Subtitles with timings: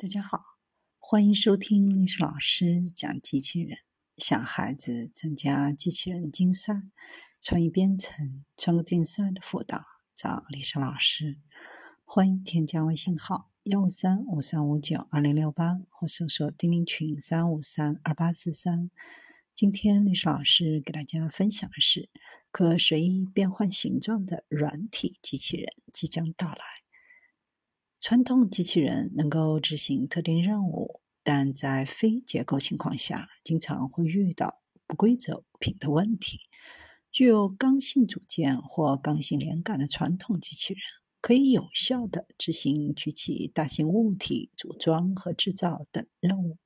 [0.00, 0.40] 大家好，
[0.98, 3.76] 欢迎收听历史老师讲机器人，
[4.16, 6.72] 想孩子参加机器人竞赛、
[7.42, 9.84] 创意编程、创客竞赛的辅导，
[10.14, 11.38] 找历史老师。
[12.02, 18.90] 欢迎添加微信号幺五三五三五九二零六八，或搜索钉钉群三五三二八四三。
[19.54, 22.08] 今天历史老师给大家分享的是，
[22.50, 26.64] 可随意变换形状的软体机器人即将到来。
[28.00, 36.38] 传统机器人能够执行特定任务，但在非结构情况下，经常会遇到不规则物品的问题。
[37.12, 40.82] 具有刚性组件或刚性连杆的传统机器人，
[41.20, 46.56] 可以有效地执行举起大型物体、组装和制造等任务。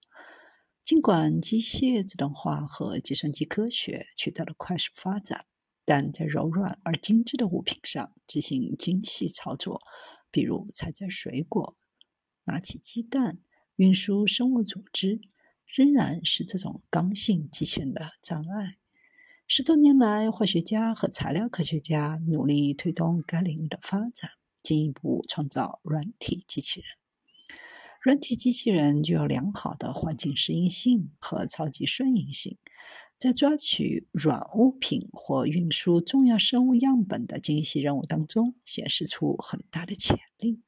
[0.85, 5.47] 尽管机械自动化和计算机科学取得了快速发展，
[5.85, 9.81] 但在柔软而精致的物品上执行精细操作。
[10.35, 11.77] 比如采摘水果、
[12.43, 13.39] 拿起鸡蛋、
[13.77, 15.21] 运输生物组织，
[15.65, 18.79] 仍然是这种刚性机器人的障碍。
[19.47, 24.29] 十多年来，化学家和材料科学家努力推动该领域的发展，
[24.61, 26.89] 进一步创造软体机器人。
[28.01, 32.59] 软体机器人具有良好的环境适应性和超级顺应性。
[33.25, 40.61] 在抓取软物品或运输重要生物样本的精细任务当中，显示出很大的潜力。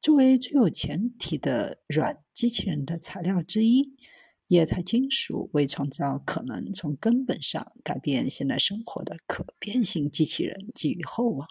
[0.00, 3.98] 作为最有前提的软机器人的材料之一，
[4.46, 11.46] 液态金属为创造可能从根本上改变现代生活的可变性机器人寄予厚望。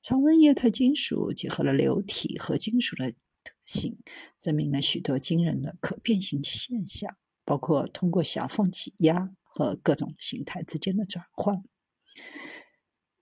[0.00, 3.16] 常温液态金属结合了流体和金属的特
[3.64, 3.98] 性，
[4.40, 7.16] 证明了许多惊人的可变性现象。
[7.48, 11.64] 包括通过小缝挤压和各种形态之间的转换。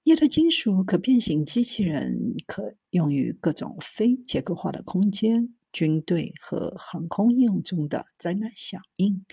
[0.03, 9.25] 液态金属可变形机器人可用于各种非结构化的空间、军队和航空应用中的灾难响应，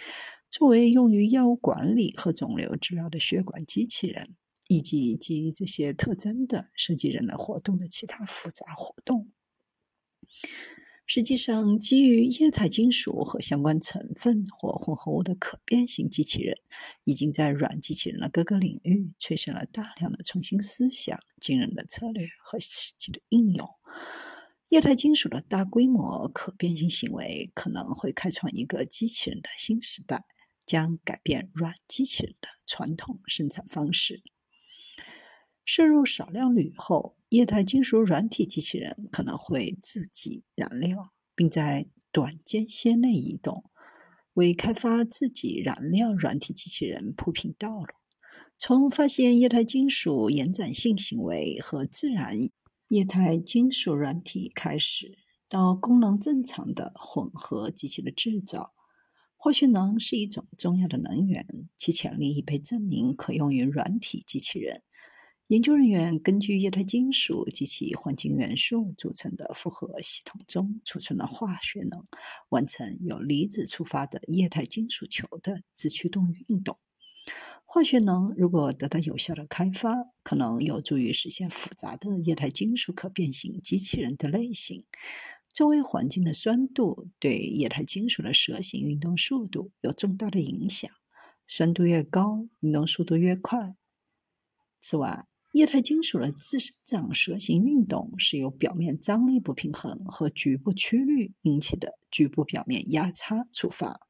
[0.47, 4.35] 作为用于药物管理和肿瘤治疗的血管机器人，
[4.67, 9.31] 以及基于这些特征的设计人类活动的其他复杂活动。
[11.05, 16.57] 实际上，基于液态金属和相关成分或混合物的可变性机器人，
[17.03, 23.67] 已经在软机器人的各个领域催生了大量的创新思想、惊人的策略和实际的应用。
[24.69, 30.23] 液态金属的大规模可变性行为可能会开创一个机器人的新时代，
[30.65, 34.23] 将改变软机器人的传统生产方式。
[35.75, 37.15] 摄入少量铝后。
[37.29, 43.63] 液态金属软体机器人可能会自己燃料，并在短间歇内移动，
[44.33, 47.87] 为开发自己燃料软体机器人铺平道路。
[48.55, 52.35] 从发现液态金属延展性行为和自然
[52.89, 55.17] 液态金属软体开始，
[55.49, 58.75] 到功能正常的混合机器的制造，
[59.35, 61.43] 化学能是一种重要的能源，
[61.75, 64.83] 其潜力已被证明可用于软体机器人。
[65.47, 72.05] 研究人员根据液态金属及其环境元素组成的复合系统中储存的化学能，
[72.49, 76.79] 完成由离子触发的液态金属球的自驱动运动。
[77.65, 84.85] 化学能如果得到有效的开发，可能有助于实现复杂的液态金属可变形机器人的类型。
[85.53, 90.89] 周围环境的酸度对液态金属的蛇形运动速度有重大的影响，
[91.45, 93.75] 酸度越高，运动速度越快。
[94.79, 104.01] 此外，液态金属的自生长蛇形运动是由表面张力不平衡和局部曲率引起的局部表面压差触发。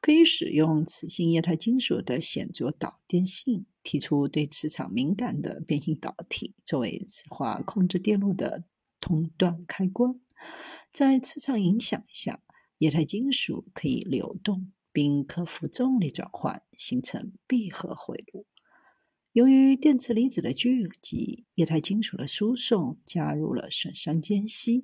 [0.00, 8.64] 可以使用磁性液态金属的显著导电性，提出对磁场敏感的变形导体作为磁化控制电路的
[9.00, 10.20] 通断开关。
[10.92, 12.42] 在磁场影响下，
[12.78, 18.46] 液态金属可以流动，并克服重力转换，形成闭合回路。
[19.32, 24.82] 由于电磁离子的聚集，液态金属的输送加入了损伤间隙。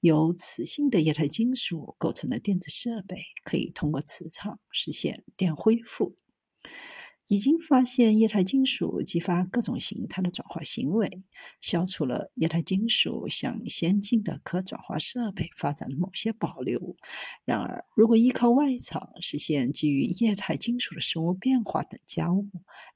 [0.00, 6.16] 由磁性的液态金属构成的电子设备可以通过磁场实现电恢复。
[7.26, 11.24] 已经发现液态金属激发各种形态的转化行为，
[11.62, 16.96] 消除了液态金属向先进的可转化设备发展的某些保留。
[17.46, 22.46] 然而，如果依靠外场实现基于液态金属的生物变化等加物，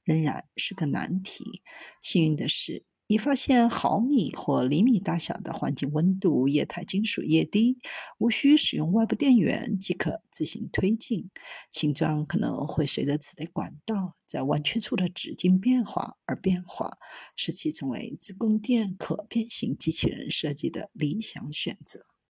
[0.09, 1.61] 仍然是个难题。
[2.01, 2.83] 幸运的是。
[3.11, 7.79] 已发现毫米或厘米大小的环境温度液态金属液滴，
[8.19, 11.31] 无需使用外部电源即可自行推进。
[11.71, 16.99] 形状可能会随着此类管道在弯曲处的直径变化而变化，
[17.35, 22.01] 使其成为自供电可变形机器人设计的理想选择。